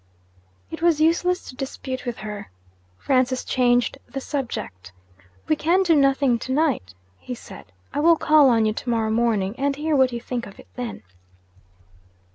It 0.71 0.81
was 0.81 0.99
useless 0.99 1.47
to 1.47 1.55
dispute 1.55 2.07
with 2.07 2.17
her. 2.25 2.49
Francis 2.97 3.45
changed 3.45 3.99
the 4.09 4.19
subject. 4.19 4.91
'We 5.47 5.57
can 5.57 5.83
do 5.83 5.95
nothing 5.95 6.39
to 6.39 6.51
night,' 6.51 6.95
he 7.19 7.35
said. 7.35 7.71
'I 7.93 7.99
will 7.99 8.15
call 8.15 8.49
on 8.49 8.65
you 8.65 8.73
to 8.73 8.89
morrow 8.89 9.11
morning, 9.11 9.53
and 9.59 9.75
hear 9.75 9.95
what 9.95 10.11
you 10.11 10.19
think 10.19 10.47
of 10.47 10.57
it 10.59 10.65
then.' 10.73 11.03